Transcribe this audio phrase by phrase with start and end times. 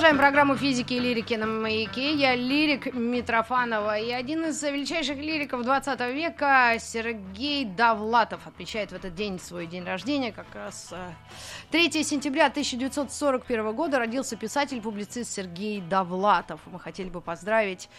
[0.00, 2.14] Продолжаем программу физики и лирики на маяке.
[2.14, 3.98] Я лирик Митрофанова.
[3.98, 9.84] И один из величайших лириков 20 века, Сергей Довлатов, отмечает в этот день свой день
[9.84, 10.32] рождения.
[10.32, 10.94] Как раз
[11.70, 16.60] 3 э, сентября 1941 года родился писатель-публицист Сергей Довлатов.
[16.64, 17.90] Мы хотели бы поздравить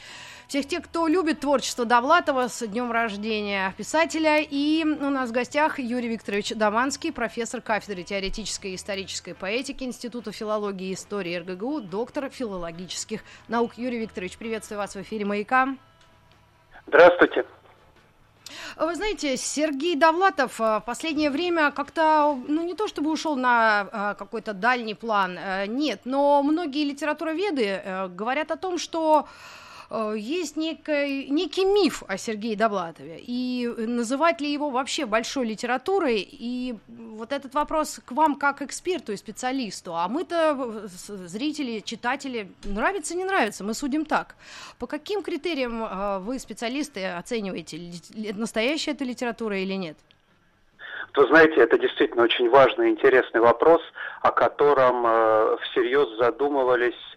[0.51, 4.41] всех тех, кто любит творчество Довлатова с днем рождения писателя.
[4.41, 10.33] И у нас в гостях Юрий Викторович Даманский, профессор кафедры теоретической и исторической поэтики Института
[10.33, 13.77] филологии и истории РГГУ, доктор филологических наук.
[13.77, 15.69] Юрий Викторович, приветствую вас в эфире «Маяка».
[16.85, 17.45] Здравствуйте.
[18.75, 24.13] Вы знаете, Сергей Довлатов в последнее время как-то, ну не то чтобы ушел на а,
[24.15, 29.60] какой-то дальний план, э, нет, но многие литературоведы э, говорят о том, что Э,
[30.15, 36.75] есть некий, некий миф о Сергее Довлатове, и называть ли его вообще большой литературой, и
[36.87, 43.25] вот этот вопрос к вам как эксперту и специалисту, а мы-то, зрители, читатели, нравится, не
[43.25, 44.35] нравится, мы судим так.
[44.79, 47.77] По каким критериям э, вы, специалисты, оцениваете,
[48.33, 49.97] настоящая это литература или нет?
[51.15, 53.81] Вы знаете, это действительно очень важный и интересный вопрос,
[54.21, 57.10] о котором э, всерьез задумывались э,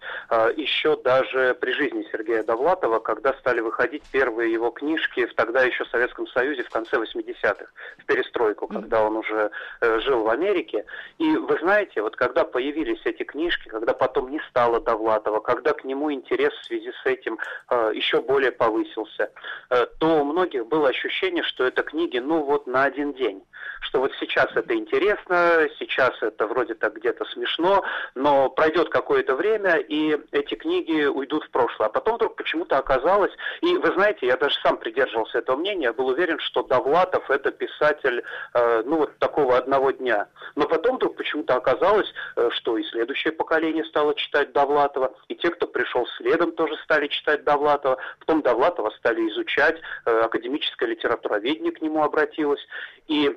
[0.57, 5.85] еще даже при жизни Сергея Довлатова, когда стали выходить первые его книжки в тогда еще
[5.87, 7.67] Советском Союзе в конце 80-х,
[7.99, 10.85] в перестройку, когда он уже э, жил в Америке.
[11.19, 15.85] И вы знаете, вот когда появились эти книжки, когда потом не стало Довлатова, когда к
[15.85, 17.39] нему интерес в связи с этим
[17.71, 19.31] э, еще более повысился,
[19.71, 23.43] э, то у многих было ощущение, что это книги, ну вот на один день
[23.81, 29.77] что вот сейчас это интересно, сейчас это вроде так где-то смешно, но пройдет какое-то время,
[29.77, 29.94] и
[30.33, 31.89] эти книги уйдут в прошлое.
[31.89, 36.09] А потом вдруг почему-то оказалось, и вы знаете, я даже сам придерживался этого мнения, был
[36.09, 38.23] уверен, что Довлатов это писатель,
[38.55, 40.29] э, ну вот такого одного дня.
[40.55, 45.51] Но потом вдруг почему-то оказалось, э, что и следующее поколение стало читать Довлатова, и те,
[45.51, 47.99] кто пришел следом, тоже стали читать Довлатова.
[48.21, 52.65] Потом Довлатова стали изучать, э, академическое литературоведение к нему обратилось.
[53.09, 53.37] И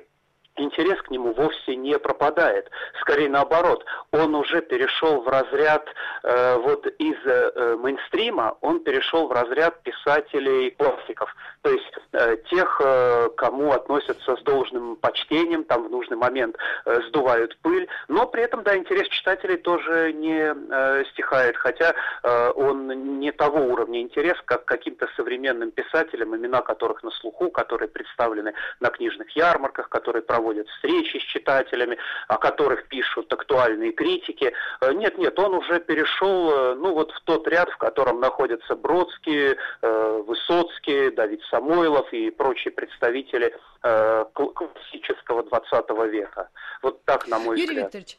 [0.58, 2.70] интерес к нему вовсе не пропадает.
[3.00, 5.86] Скорее наоборот, он уже перешел в разряд
[6.22, 12.80] э, вот из э, мейнстрима, он перешел в разряд писателей классиков, то есть э, тех,
[12.84, 18.42] э, кому относятся с должным почтением, там в нужный момент э, сдувают пыль, но при
[18.42, 24.36] этом, да, интерес читателей тоже не э, стихает, хотя э, он не того уровня интерес,
[24.44, 30.47] как каким-то современным писателям, имена которых на слуху, которые представлены на книжных ярмарках, которые проводят
[30.48, 31.96] проводят встречи с читателями,
[32.28, 34.52] о которых пишут актуальные критики.
[34.80, 38.76] Э, нет, нет, он уже перешел, э, ну вот в тот ряд, в котором находятся
[38.76, 46.48] Бродский, э, Высоцкий, Давид Самойлов и прочие представители классического 20 века.
[46.82, 47.84] Вот так, на мой Юрий взгляд.
[47.84, 48.18] Викторович,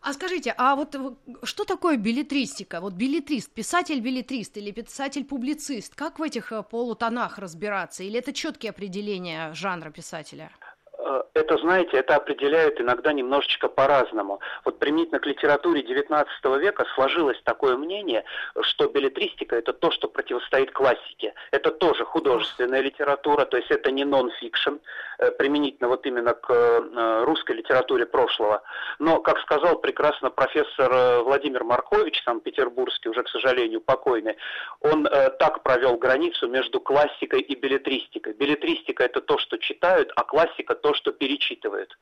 [0.00, 0.96] а скажите, а вот
[1.44, 2.80] что такое билетристика?
[2.80, 5.94] Вот билетрист, писатель-билетрист или писатель-публицист?
[5.94, 8.02] Как в этих полутонах разбираться?
[8.02, 10.50] Или это четкие определения жанра писателя?
[11.08, 14.40] Э, это, знаете, это определяют иногда немножечко по-разному.
[14.64, 16.26] Вот применительно к литературе XIX
[16.58, 18.24] века сложилось такое мнение,
[18.60, 21.34] что билетристика– это то, что противостоит классике.
[21.50, 24.74] Это тоже художественная литература, то есть это не нон-фикшн,
[25.18, 28.62] э, применительно вот именно к э, русской литературе прошлого.
[28.98, 34.36] Но, как сказал прекрасно профессор Владимир Маркович, санкт-петербургский, уже, к сожалению, покойный,
[34.80, 35.04] он
[35.38, 38.34] так провел границу между классикой и билетристикой.
[38.34, 41.96] Билетристика– это то, что читают, а классика– то, что перечитывают.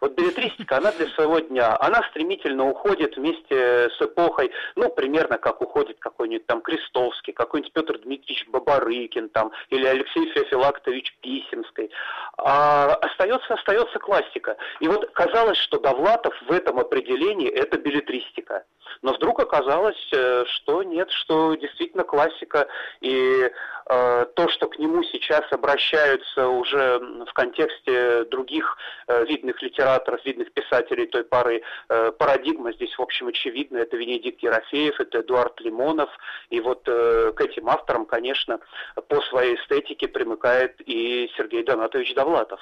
[0.00, 5.60] Вот билетристика, она для своего дня, она стремительно уходит вместе с эпохой, ну, примерно как
[5.60, 11.90] уходит какой-нибудь там Крестовский, какой-нибудь Петр Дмитриевич Бабарыкин там, или Алексей Феофилактович Писемский.
[12.38, 14.56] А остается, остается классика.
[14.80, 18.64] И вот казалось, что Довлатов в этом определении это билетристика.
[19.02, 22.68] Но вдруг оказалось, э, что нет, что действительно классика.
[23.00, 23.50] И
[23.88, 28.76] э, то, что к нему сейчас обращаются уже в контексте других
[29.08, 33.78] э, видных литераторов, видных писателей той поры, э, парадигма здесь, в общем, очевидна.
[33.78, 36.10] Это Венедикт Ерофеев, это Эдуард Лимонов.
[36.50, 38.60] И вот э, к этим авторам, конечно,
[39.08, 42.60] по своей эстетике примыкает и Сергей Донатович Довлатов.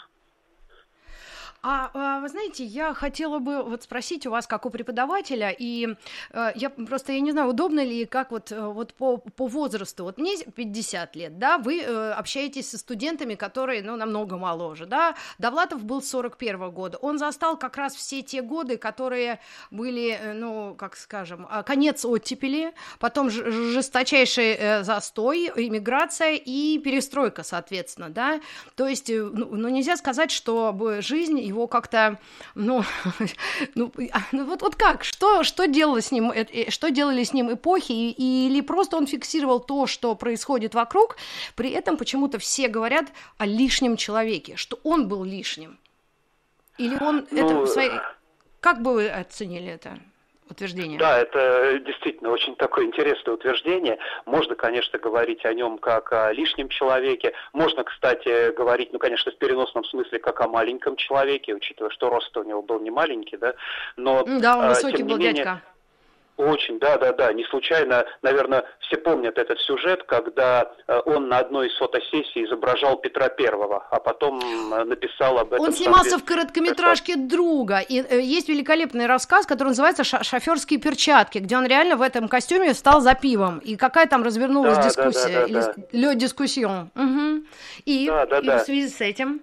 [1.67, 5.97] А, а вы знаете, я хотела бы вот спросить у вас, как у преподавателя, и
[6.31, 10.05] э, я просто, я не знаю, удобно ли, как вот, э, вот по, по возрасту,
[10.05, 15.15] вот мне 50 лет, да, вы э, общаетесь со студентами, которые, ну, намного моложе, да,
[15.39, 19.41] Довлатов был 41 -го года, он застал как раз все те годы, которые
[19.71, 28.43] были, ну, как скажем, а, конец оттепели, потом жесточайший застой, иммиграция и перестройка, соответственно, да,
[28.75, 32.19] то есть, ну, ну нельзя сказать, что жизнь его как-то,
[32.55, 32.85] ну,
[33.75, 36.33] ну, а, ну вот, вот как, что, что делало с ним,
[36.69, 41.17] что делали с ним эпохи, или просто он фиксировал то, что происходит вокруг,
[41.55, 43.07] при этом почему-то все говорят
[43.39, 45.79] о лишнем человеке, что он был лишним,
[46.79, 47.93] или он ну, это в своей...
[48.61, 49.99] Как бы вы оценили это?
[50.51, 50.99] Утверждение.
[50.99, 53.99] Да, это действительно очень такое интересное утверждение.
[54.27, 57.33] Можно, конечно, говорить о нем как о лишнем человеке.
[57.53, 62.37] Можно, кстати, говорить, ну, конечно, в переносном смысле, как о маленьком человеке, учитывая, что рост
[62.37, 63.55] у него был не маленький, да.
[63.97, 65.63] Но, да, он а, высокий был менее, дядька.
[66.37, 67.33] Очень, да, да, да.
[67.33, 72.97] Не случайно, наверное, все помнят этот сюжет, когда э, он на одной из фотосессий изображал
[72.97, 75.65] Петра Первого, а потом э, написал об этом.
[75.65, 77.79] Он снимался в короткометражке друга.
[77.79, 82.73] И э, есть великолепный рассказ, который называется «Шоферские перчатки», где он реально в этом костюме
[82.75, 83.59] встал за пивом.
[83.59, 85.83] И какая там развернулась да, дискуссия, да, да, да, да.
[85.93, 86.91] или дискуссион.
[86.97, 87.45] Угу.
[87.85, 88.59] И, да, да, и да.
[88.59, 89.41] в связи с этим...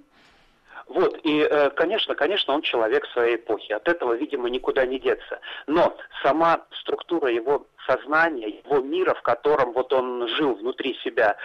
[0.93, 3.71] Вот, и, э, конечно, конечно, он человек своей эпохи.
[3.71, 5.39] От этого, видимо, никуда не деться.
[5.67, 11.37] Но сама структура его сознания, его мира, в котором вот он жил внутри себя,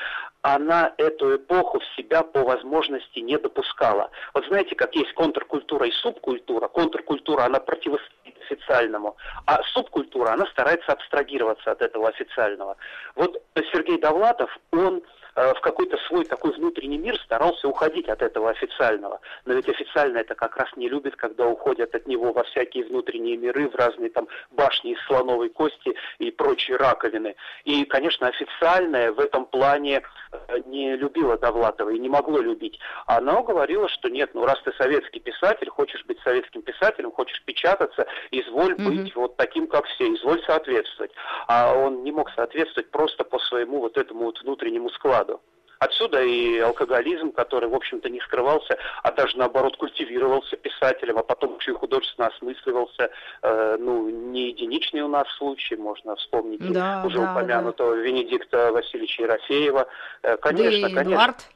[0.55, 4.11] она эту эпоху в себя по возможности не допускала.
[4.33, 6.69] Вот знаете, как есть контркультура и субкультура.
[6.69, 9.17] Контркультура, она противостоит официальному,
[9.47, 12.77] а субкультура, она старается абстрагироваться от этого официального.
[13.17, 15.03] Вот Сергей Довлатов, он
[15.37, 19.21] Э, в какой-то свой такой внутренний мир старался уходить от этого официального.
[19.45, 23.37] Но ведь официально это как раз не любит, когда уходят от него во всякие внутренние
[23.37, 27.37] миры, в разные там башни из слоновой кости и прочие раковины.
[27.65, 30.01] И, конечно, официальное в этом плане
[30.33, 30.36] э,
[30.67, 32.79] не любила Довлатова и не могло любить.
[33.07, 38.07] Она говорила, что нет, ну раз ты советский писатель, хочешь быть советским писателем, хочешь печататься,
[38.31, 38.85] изволь mm-hmm.
[38.85, 41.13] быть вот таким, как все, изволь соответствовать.
[41.47, 45.41] А он не мог соответствовать просто по своему вот этому вот внутреннему складу.
[45.79, 51.59] Отсюда и алкоголизм, который, в общем-то, не скрывался, а даже, наоборот, культивировался писателем, а потом
[51.59, 53.11] еще и художественно осмысливался.
[53.43, 58.03] Э, ну, не единичный у нас случай, можно вспомнить да, уже да, упомянутого да.
[58.03, 59.87] Венедикта Васильевича Ерофеева.
[60.23, 61.13] Э, конечно, да конечно.
[61.13, 61.56] Эдуард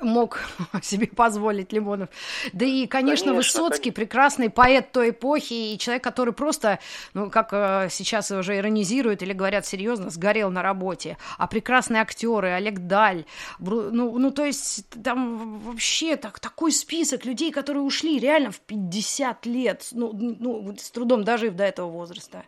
[0.00, 0.40] мог
[0.82, 2.08] себе позволить Лимонов.
[2.52, 3.92] Да и, конечно, конечно Высоцкий, конечно.
[3.92, 6.78] прекрасный поэт той эпохи и человек, который просто,
[7.14, 11.16] ну, как э, сейчас уже иронизируют или говорят серьезно, сгорел на работе.
[11.38, 13.24] А прекрасные актеры, Олег Даль,
[13.58, 19.46] ну, ну то есть там вообще так, такой список людей, которые ушли реально в 50
[19.46, 22.44] лет, ну, ну с трудом дожив до этого возраста.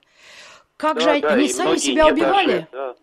[0.77, 2.47] Как да, же да, они сами себя убивали?
[2.47, 2.95] Дожили, да.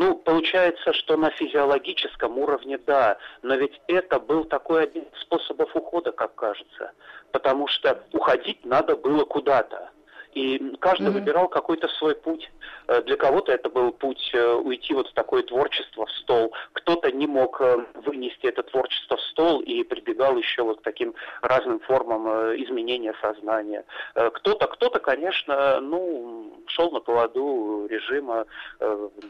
[0.00, 5.74] Ну, получается, что на физиологическом уровне да, но ведь это был такой один из способов
[5.74, 6.92] ухода, как кажется,
[7.32, 9.90] потому что уходить надо было куда-то.
[10.34, 11.12] И каждый mm-hmm.
[11.12, 12.50] выбирал какой-то свой путь.
[12.86, 16.52] Э, для кого-то это был путь э, уйти вот в такое творчество в стол.
[16.72, 21.14] Кто-то не мог э, вынести это творчество в стол и прибегал еще вот к таким
[21.42, 22.28] разным формам
[22.62, 23.84] изменения сознания.
[24.14, 28.46] Кто-то, кто-то, конечно, ну, шел на поводу режима,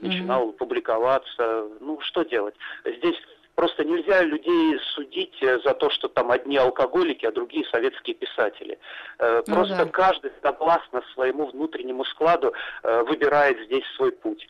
[0.00, 0.56] начинал mm-hmm.
[0.56, 1.68] публиковаться.
[1.80, 2.54] Ну, что делать?
[2.84, 3.16] Здесь
[3.58, 8.78] Просто нельзя людей судить э, за то, что там одни алкоголики, а другие советские писатели.
[9.18, 9.90] Э, ну, Просто да.
[9.90, 12.54] каждый согласно своему внутреннему складу
[12.84, 14.48] э, выбирает здесь свой путь.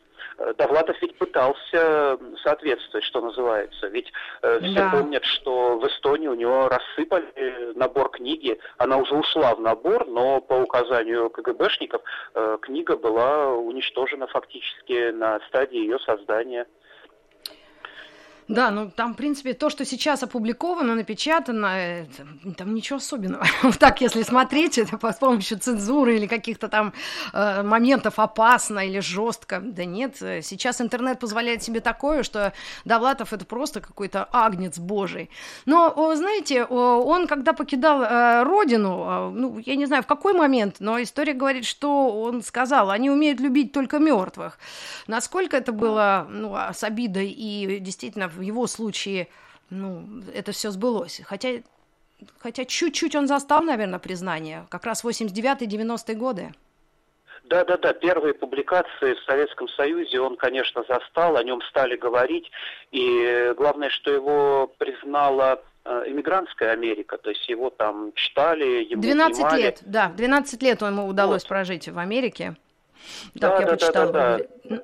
[0.57, 3.87] Довлатов ведь пытался соответствовать, что называется.
[3.87, 4.91] Ведь э, все да.
[4.91, 8.59] помнят, что в Эстонии у него рассыпали набор книги.
[8.77, 12.03] Она уже ушла в набор, но по указанию КГБшников
[12.35, 16.67] э, книга была уничтожена фактически на стадии ее создания.
[18.49, 22.25] Да, ну там, в принципе, то, что сейчас опубликовано, напечатано, это,
[22.57, 23.45] там ничего особенного.
[23.61, 26.93] Вот так, если смотреть, это с помощью цензуры или каких-то там
[27.31, 29.59] э, моментов опасно или жестко.
[29.63, 32.51] Да нет, сейчас интернет позволяет себе такое, что
[32.85, 35.29] Довлатов это просто какой-то агнец божий.
[35.67, 40.77] Но, знаете, он, когда покидал э, родину, э, ну, я не знаю, в какой момент,
[40.79, 44.57] но история говорит, что он сказал, они умеют любить только мертвых.
[45.05, 49.27] Насколько это было ну, с обидой и действительно в его случае,
[49.69, 50.03] ну,
[50.33, 51.21] это все сбылось.
[51.25, 51.61] Хотя,
[52.39, 54.65] хотя чуть-чуть он застал, наверное, признание.
[54.69, 56.51] Как раз 89-90-е годы.
[57.43, 57.93] Да, да, да.
[57.93, 62.49] Первые публикации в Советском Союзе он, конечно, застал, о нем стали говорить.
[62.91, 69.61] И главное, что его признала иммигрантская Америка, то есть его там читали, его 12 снимали.
[69.61, 71.49] лет, да, 12 лет ему удалось вот.
[71.49, 72.55] прожить в Америке.
[73.39, 74.11] Так да, я да, почитала.
[74.11, 74.83] Да, да, да.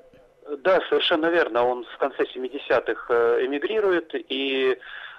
[0.60, 1.64] Да, совершенно верно.
[1.64, 4.78] Он в конце 70-х эмигрирует, и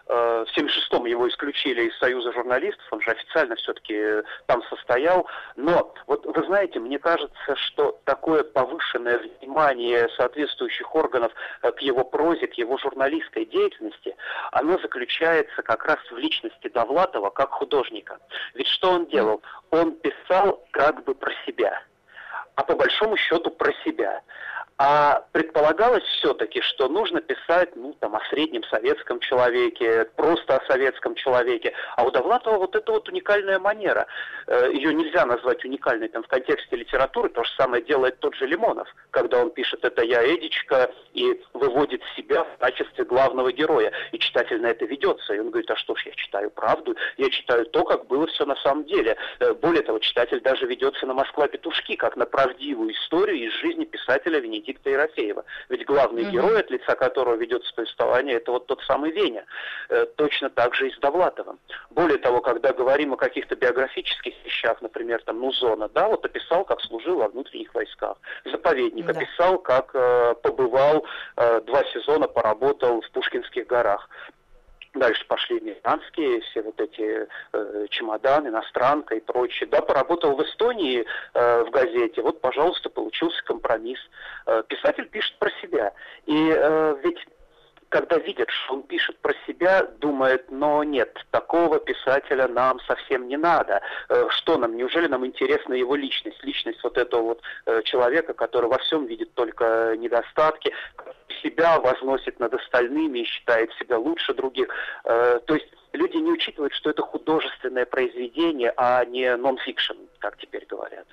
[0.08, 5.26] Э, в 76-м его исключили из Союза журналистов, он же официально все-таки там состоял.
[5.56, 12.04] Но вот вы знаете, мне кажется, что такое повышенное внимание соответствующих органов э, к его
[12.04, 14.16] прозе, к его журналистской деятельности,
[14.52, 18.18] оно заключается как раз в личности Довлатова как художника.
[18.54, 19.42] Ведь что он делал?
[19.70, 21.82] Он писал как бы про себя,
[22.54, 24.22] а по большому счету про себя.
[24.78, 31.14] А предполагалось все-таки, что нужно писать ну, там, о среднем советском человеке, просто о советском
[31.14, 31.72] человеке.
[31.96, 34.06] А у Довлатова вот эта вот уникальная манера.
[34.46, 37.30] Э, Ее нельзя назвать уникальной там, в контексте литературы.
[37.30, 42.02] То же самое делает тот же Лимонов, когда он пишет «это я, Эдичка» и выводит
[42.14, 43.92] себя в качестве главного героя.
[44.12, 45.32] И читатель на это ведется.
[45.32, 48.44] И он говорит, а что ж, я читаю правду, я читаю то, как было все
[48.44, 49.16] на самом деле.
[49.38, 54.38] Э, более того, читатель даже ведется на «Москва-петушки», как на правдивую историю из жизни писателя
[54.38, 55.44] Венедиктова Бенедикта Ерофеева.
[55.68, 56.30] Ведь главный угу.
[56.30, 59.44] герой, от лица которого ведется повествование, это вот тот самый Веня.
[59.88, 61.58] Э, точно так же и с Довлатовым.
[61.90, 66.64] Более того, когда говорим о каких-то биографических вещах, например, там, ну, Зона, да, вот описал,
[66.64, 68.16] как служил во внутренних войсках.
[68.44, 69.12] Заповедник да.
[69.12, 71.04] описал, как э, побывал,
[71.36, 74.08] э, два сезона поработал в Пушкинских горах.
[74.96, 79.68] Дальше пошли американские, все вот эти э, чемоданы, иностранка и прочее.
[79.70, 82.22] Да, поработал в Эстонии э, в газете.
[82.22, 83.98] Вот, пожалуйста, получился компромисс.
[84.46, 85.92] Э, писатель пишет про себя.
[86.24, 87.18] И э, ведь
[87.88, 93.36] когда видят, что он пишет про себя, думает, но нет, такого писателя нам совсем не
[93.36, 93.80] надо.
[94.08, 96.42] Э, что нам, неужели нам интересна его личность?
[96.42, 100.72] Личность вот этого вот э, человека, который во всем видит только недостатки,
[101.42, 104.68] себя возносит над остальными и считает себя лучше других.
[105.04, 110.66] Э, то есть люди не учитывают, что это художественное произведение, а не нон-фикшн, как теперь
[110.66, 111.06] говорят.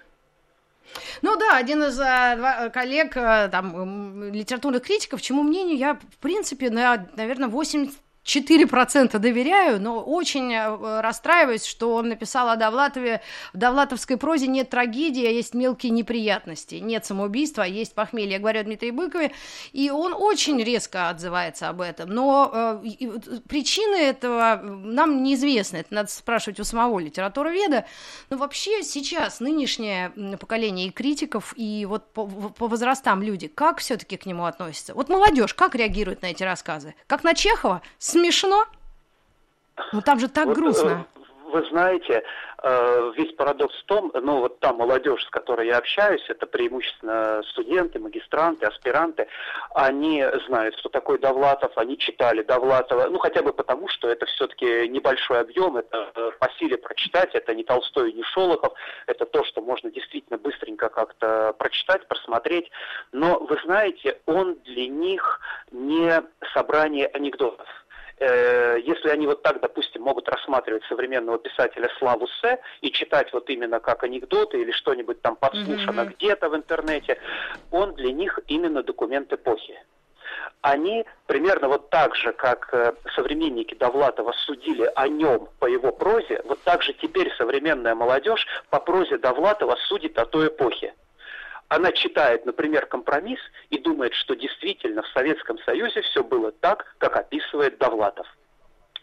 [1.21, 6.69] Ну да, один из э, коллег, э, там, литературных критиков, чему мнению я, в принципе,
[6.69, 7.91] на, наверное, 80
[8.25, 13.21] 4% доверяю, но очень э, расстраиваюсь, что он написал о Довлатове.
[13.51, 16.75] В довлатовской прозе нет трагедии, а есть мелкие неприятности.
[16.75, 18.33] Нет самоубийства, а есть похмелье.
[18.33, 19.31] Я говорю о Дмитрии Быкове.
[19.73, 22.09] И он очень резко отзывается об этом.
[22.09, 25.77] Но э, причины этого нам неизвестны.
[25.77, 27.85] Это надо спрашивать у самого литературоведа.
[28.29, 34.15] Но вообще сейчас нынешнее поколение и критиков, и вот по, по возрастам люди, как все-таки
[34.15, 34.93] к нему относятся?
[34.93, 36.95] Вот молодежь как реагирует на эти рассказы?
[37.07, 37.81] Как на Чехова?
[38.13, 38.65] Смешно?
[39.91, 41.05] Ну там же так вот, грустно.
[41.15, 41.19] Э,
[41.53, 42.23] вы знаете,
[42.63, 47.43] э, весь парадокс в том, ну вот та молодежь, с которой я общаюсь, это преимущественно
[47.51, 49.27] студенты, магистранты, аспиранты,
[49.75, 54.87] они знают, что такое Довлатов, они читали Довлатова, ну хотя бы потому, что это все-таки
[54.87, 58.73] небольшой объем, это э, по силе прочитать, это не Толстой, не Шолохов,
[59.05, 62.71] это то, что можно действительно быстренько как-то прочитать, просмотреть,
[63.11, 65.39] но вы знаете, он для них
[65.71, 67.67] не собрание анекдотов
[68.19, 73.79] если они вот так, допустим, могут рассматривать современного писателя Славу Се и читать вот именно
[73.79, 76.15] как анекдоты или что-нибудь там подслушано mm-hmm.
[76.17, 77.19] где-то в интернете,
[77.71, 79.77] он для них именно документ эпохи
[80.63, 86.41] они примерно вот так же, как э, современники Довлатова судили о нем по его прозе,
[86.45, 90.93] вот так же теперь современная молодежь по прозе Довлатова судит о той эпохе
[91.73, 93.39] она читает, например, компромисс
[93.71, 98.27] и думает, что действительно в Советском Союзе все было так, как описывает Довлатов.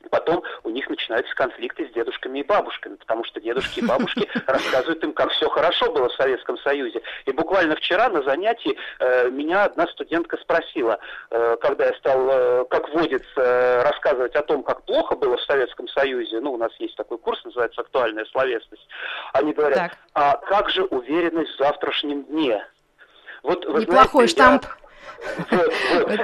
[0.08, 5.02] Потом у них начинаются конфликты с дедушками и бабушками, потому что дедушки и бабушки рассказывают
[5.04, 7.02] им, как все хорошо было в Советском Союзе.
[7.26, 10.98] И буквально вчера на занятии э, меня одна студентка спросила,
[11.30, 15.86] э, когда я стал, э, как водится, рассказывать о том, как плохо было в Советском
[15.88, 18.88] Союзе, ну, у нас есть такой курс, называется «Актуальная словесность»,
[19.34, 19.98] они говорят, так.
[20.14, 22.64] а как же уверенность в завтрашнем дне?
[23.42, 24.64] Вот, вы Неплохой знаете, штамп.
[24.64, 24.79] Я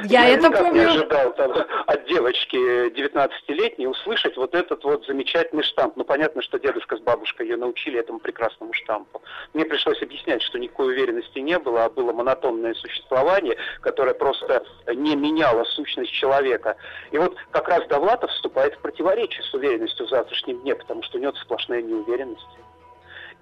[0.05, 0.73] я это помню.
[0.73, 1.53] не ожидал там,
[1.87, 5.97] от девочки 19-летней услышать вот этот вот замечательный штамп.
[5.97, 9.23] Ну, понятно, что дедушка с бабушкой ее научили этому прекрасному штампу.
[9.55, 14.65] Мне пришлось объяснять, что никакой уверенности не было, а было монотонное существование, которое просто
[14.95, 16.77] не меняло сущность человека.
[17.11, 21.19] И вот как раз Довлатов вступает в противоречие с уверенностью в завтрашнем дне, потому что
[21.19, 22.47] у него сплошная неуверенность.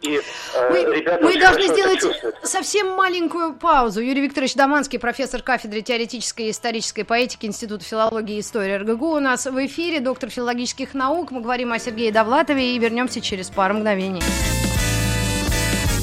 [0.04, 2.00] И, э, мы ребята мы должны сделать
[2.42, 4.00] совсем маленькую паузу.
[4.00, 9.20] Юрий Викторович Доманский, профессор кафедры теоретической и исторической поэтики Института филологии и истории РГГУ у
[9.20, 11.30] нас в эфире, доктор филологических наук.
[11.30, 14.23] Мы говорим о Сергее Довлатове и вернемся через пару мгновений.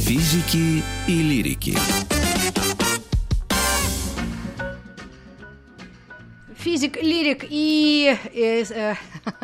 [0.05, 2.20] Физики и лирики.
[6.61, 8.93] Физик, лирик и, и, э,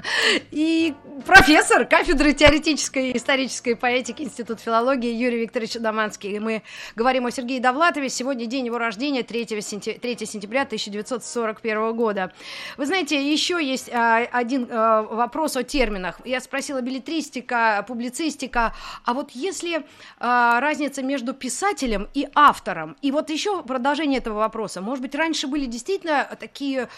[0.52, 0.94] и
[1.26, 6.36] профессор кафедры теоретической и исторической поэтики Института филологии Юрий Викторович Доманский.
[6.36, 6.64] И мы
[6.96, 8.10] говорим о Сергее Довлатове.
[8.10, 9.94] Сегодня день его рождения, 3, сентя...
[9.94, 12.32] 3 сентября 1941 года.
[12.78, 16.22] Вы знаете, еще есть а, один а, вопрос о терминах.
[16.24, 18.74] Я спросила билетристика, публицистика.
[19.06, 19.86] А вот если
[20.20, 24.82] а, разница между писателем и автором, и вот еще продолжение этого вопроса.
[24.82, 26.90] Может быть, раньше были действительно такие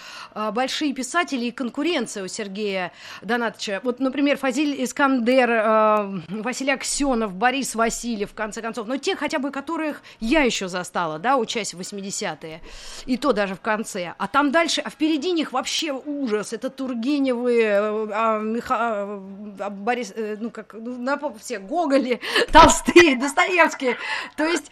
[0.51, 3.81] большие писатели и конкуренция у Сергея Донатовича.
[3.83, 8.87] Вот, например, Фазиль Искандер, а, Василий Аксенов, Борис Васильев, в конце концов.
[8.87, 12.61] Но те, хотя бы которых я еще застала, да, учась в 80-е.
[13.05, 14.13] И то даже в конце.
[14.17, 16.53] А там дальше, а впереди них вообще ужас.
[16.53, 22.19] Это Тургеневы, а, Миха, а, Борис, э, ну как, ну, все, Гоголи,
[22.51, 23.97] Толстые, Достоевские.
[24.35, 24.71] То есть,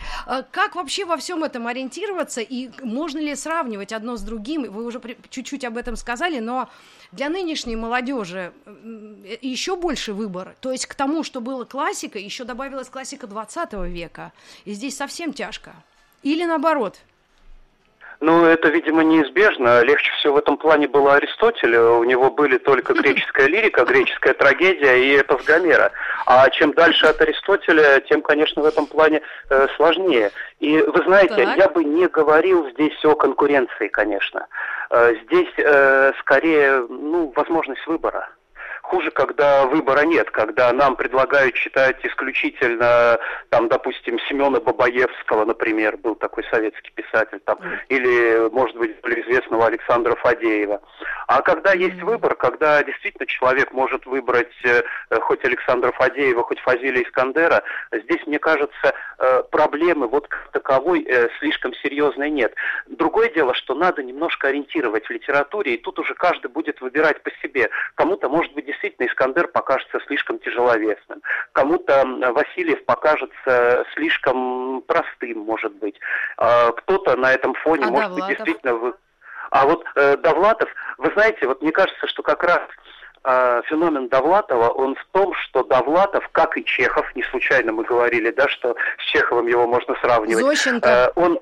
[0.51, 4.71] как вообще во всем этом ориентироваться и можно ли сравнивать одно с другим?
[4.71, 6.69] Вы уже чуть-чуть об этом сказали, но
[7.11, 8.53] для нынешней молодежи
[9.41, 10.55] еще больше выбор.
[10.59, 14.33] То есть к тому, что было классика, еще добавилась классика 20 века.
[14.65, 15.73] И здесь совсем тяжко.
[16.23, 16.99] Или наоборот–
[18.19, 19.81] ну, это, видимо, неизбежно.
[19.83, 21.75] Легче всего в этом плане было Аристотель.
[21.75, 25.91] У него были только греческая лирика, греческая трагедия и эпос Гомера.
[26.25, 30.31] А чем дальше от Аристотеля, тем, конечно, в этом плане э, сложнее.
[30.59, 31.57] И вы знаете, так.
[31.57, 34.47] я бы не говорил здесь о конкуренции, конечно.
[34.89, 38.29] Э, здесь э, скорее, ну, возможность выбора.
[38.87, 46.15] Хуже, когда выбора нет, когда нам предлагают читать исключительно, там, допустим, Семена Бабаевского, например, был
[46.15, 50.81] такой советский писатель, там, или, может быть, более известного Александра Фадеева.
[51.27, 54.83] А когда есть выбор, когда действительно человек может выбрать э,
[55.19, 61.27] хоть Александра Фадеева, хоть Фазилия Искандера, здесь, мне кажется, э, проблемы вот как таковой э,
[61.39, 62.55] слишком серьезной нет.
[62.87, 67.31] Другое дело, что надо немножко ориентировать в литературе, и тут уже каждый будет выбирать по
[67.41, 67.69] себе.
[67.95, 71.21] Кому-то, может быть, действительно Искандер покажется слишком тяжеловесным,
[71.53, 75.95] кому-то Васильев покажется слишком простым, может быть.
[76.37, 78.27] А кто-то на этом фоне, а может Довлатов?
[78.27, 78.93] быть, действительно...
[79.49, 82.59] А вот э, Довлатов, вы знаете, вот мне кажется, что как раз
[83.23, 88.29] э, феномен Довлатова, он в том, что Довлатов, как и Чехов, не случайно мы говорили,
[88.31, 90.43] да, что с Чеховым его можно сравнивать.
[90.43, 90.89] Зощенко.
[90.89, 91.39] Э, он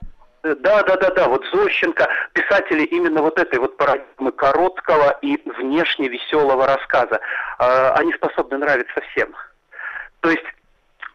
[0.53, 1.27] да, да, да, да.
[1.27, 7.19] Вот Зощенко, писатели именно вот этой вот парадигмы короткого и внешне веселого рассказа,
[7.59, 9.35] э, они способны нравиться всем.
[10.19, 10.45] То есть,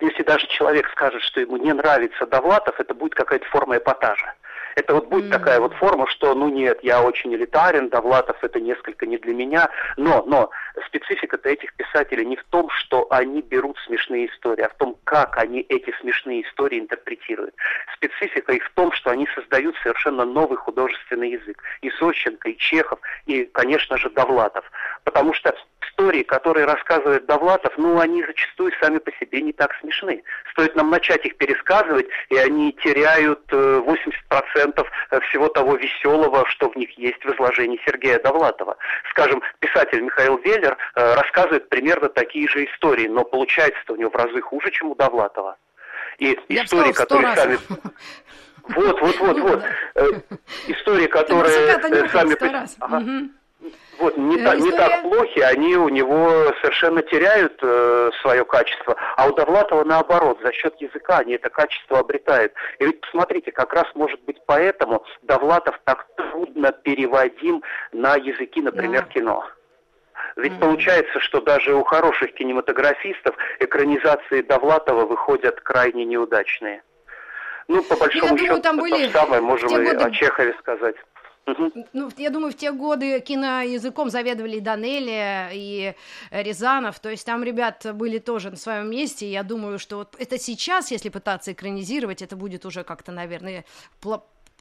[0.01, 4.35] если даже человек скажет, что ему не нравится Довлатов, это будет какая-то форма эпатажа.
[4.77, 5.39] Это вот будет mm-hmm.
[5.39, 9.69] такая вот форма, что, ну нет, я очень элитарен, Довлатов это несколько не для меня,
[9.97, 10.51] но, но
[10.87, 15.39] специфика-то этих писателей не в том, что они берут смешные истории, а в том, как
[15.39, 17.55] они эти смешные истории интерпретируют.
[17.95, 21.63] Специфика их в том, что они создают совершенно новый художественный язык.
[21.83, 24.65] И Зощенко, и Чехов, и, конечно же, Довлатов.
[25.05, 25.55] Потому что
[26.01, 30.23] истории, которые рассказывает Довлатов, ну, они зачастую сами по себе не так смешны.
[30.53, 33.93] Стоит нам начать их пересказывать, и они теряют 80%
[34.55, 38.77] э, э, всего того веселого, что в них есть в изложении Сергея Довлатова.
[39.11, 44.17] Скажем, писатель Михаил Веллер э, рассказывает примерно такие же истории, но получается-то у него в
[44.17, 45.57] разы хуже, чем у Довлатова.
[46.19, 47.59] И Я истории, которые сами...
[48.63, 49.65] Вот, вот, вот, вот.
[50.69, 51.51] Истории, которые
[52.09, 52.37] сами...
[52.81, 53.31] Ага.
[53.99, 59.29] Вот, не, та, не так плохи, они у него совершенно теряют э, свое качество, а
[59.29, 62.55] у Довлатова наоборот, за счет языка они это качество обретают.
[62.79, 69.05] И ведь посмотрите, как раз может быть поэтому Довлатов так трудно переводим на языки, например,
[69.05, 69.13] да.
[69.13, 69.45] кино.
[70.41, 76.83] Ведь получается, что даже у хороших кинематографистов экранизации Довлатова выходят крайне неудачные.
[77.69, 80.05] Ну, по большому счету, думаю, там были то самое можем и годы...
[80.05, 80.97] о Чехове сказать.
[81.93, 85.95] Ну, я думаю, в те годы киноязыком заведовали и Данели, и
[86.31, 90.17] Рязанов, то есть там ребят были тоже на своем месте, и я думаю, что вот
[90.19, 93.65] это сейчас, если пытаться экранизировать, это будет уже как-то, наверное,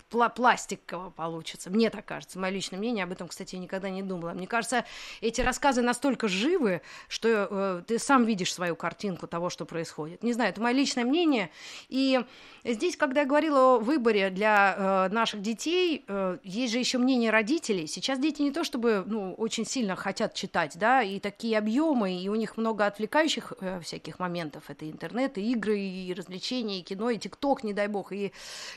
[0.09, 1.69] пла пластиково получится.
[1.69, 2.39] Мне так кажется.
[2.39, 4.31] Мое личное мнение об этом, кстати, я никогда не думала.
[4.31, 4.85] Мне кажется,
[5.21, 10.23] эти рассказы настолько живы, что э, ты сам видишь свою картинку того, что происходит.
[10.23, 11.51] Не знаю, это мое личное мнение.
[11.89, 12.19] И
[12.63, 17.29] здесь, когда я говорила о выборе для э, наших детей, э, есть же еще мнение
[17.29, 17.87] родителей.
[17.87, 22.29] Сейчас дети не то чтобы ну, очень сильно хотят читать, да, и такие объемы, и
[22.29, 24.63] у них много отвлекающих э, всяких моментов.
[24.69, 28.31] Это интернет, и игры, и развлечения, и кино, и ТикТок, не дай бог, и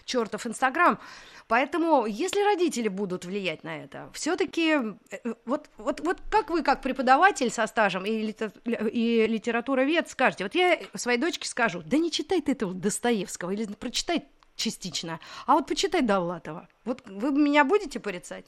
[0.05, 0.99] чертов Инстаграм.
[1.49, 4.79] Поэтому, если родители будут влиять на это, все-таки
[5.11, 10.55] э, вот, вот, вот как вы, как преподаватель со стажем и, и литературовед, скажете, вот
[10.55, 14.25] я своей дочке скажу, да не читай ты этого Достоевского, или прочитай
[14.57, 16.69] частично, а вот почитай Довлатова.
[16.85, 18.47] Вот вы меня будете порицать?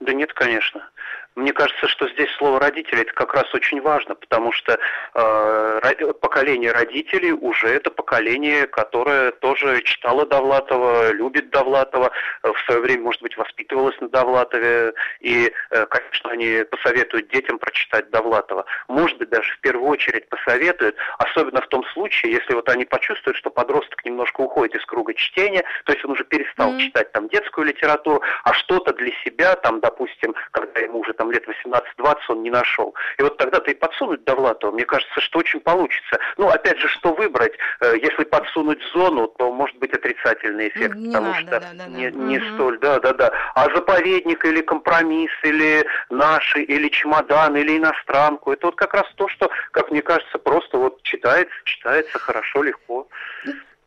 [0.00, 0.88] Да нет, конечно.
[1.36, 4.78] Мне кажется, что здесь слово родители это как раз очень важно, потому что
[5.14, 12.10] э, поколение родителей уже это поколение, которое тоже читало Довлатова, любит Довлатова,
[12.42, 17.58] э, в свое время, может быть, воспитывалось на Довлатове, и, э, конечно, они посоветуют детям
[17.58, 18.64] прочитать Довлатова.
[18.88, 23.36] Может быть, даже в первую очередь посоветуют, особенно в том случае, если вот они почувствуют,
[23.36, 26.80] что подросток немножко уходит из круга чтения, то есть он уже перестал mm-hmm.
[26.80, 31.44] читать там детскую литературу, а что-то для себя, там, допустим, когда ему уже там лет
[31.46, 32.94] 18-20 он не нашел.
[33.18, 36.18] И вот тогда-то и подсунуть Довлатова, мне кажется, что очень получится.
[36.36, 37.52] Ну, опять же, что выбрать?
[37.80, 41.86] Э, если подсунуть зону, то может быть отрицательный эффект, не потому надо, что да, да,
[41.86, 42.18] не, да.
[42.18, 42.54] не угу.
[42.54, 43.32] столь, да, да, да.
[43.54, 49.28] А заповедник или компромисс, или наши, или чемодан, или иностранку, это вот как раз то,
[49.28, 53.08] что, как мне кажется, просто вот читается, читается хорошо, легко.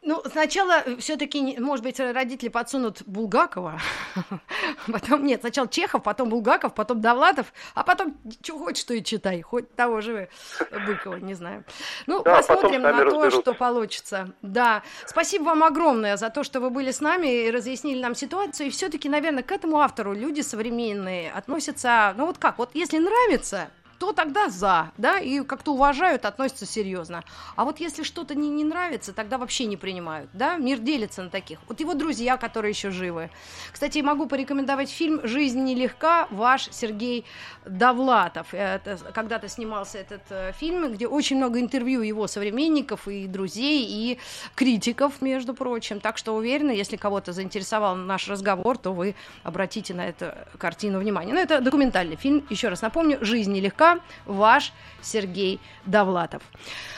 [0.01, 3.81] Ну, сначала э, все-таки, может быть, родители подсунут Булгакова,
[4.91, 9.41] потом нет, сначала Чехов, потом Булгаков, потом Довлатов, а потом что хочешь, что и читай,
[9.41, 10.29] хоть того же
[10.87, 11.65] Быкова, не знаю.
[12.07, 14.31] Ну, да, посмотрим на то, что получится.
[14.41, 18.67] Да, спасибо вам огромное за то, что вы были с нами и разъяснили нам ситуацию.
[18.67, 23.69] И все-таки, наверное, к этому автору люди современные относятся, ну вот как, вот если нравится,
[23.99, 27.23] то тогда за, да, и как-то уважают, относятся серьезно.
[27.55, 31.29] А вот если что-то не, не нравится, тогда вообще не принимают, да, мир делится на
[31.29, 31.59] таких.
[31.67, 33.29] Вот его друзья, которые еще живы.
[33.71, 37.25] Кстати, могу порекомендовать фильм «Жизнь нелегка», ваш Сергей
[37.65, 38.53] Довлатов.
[38.53, 44.17] Это, когда-то снимался этот э, фильм, где очень много интервью его современников и друзей, и
[44.55, 45.99] критиков, между прочим.
[45.99, 51.33] Так что уверена, если кого-то заинтересовал наш разговор, то вы обратите на эту картину внимание.
[51.33, 53.88] Но это документальный фильм, еще раз напомню, «Жизнь нелегка»,
[54.25, 56.43] ваш Сергей Довлатов.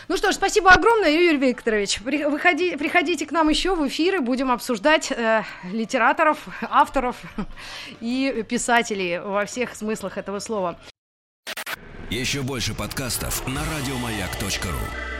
[0.08, 2.02] Ну что ж, спасибо огромное, Юрий Викторович.
[2.02, 7.16] Приходи, приходите к нам еще в эфиры, будем обсуждать э, литераторов, авторов
[8.02, 10.78] и писателей во всех смыслах этого слова.
[12.10, 15.11] Еще больше подкастов на радиомаяк.ру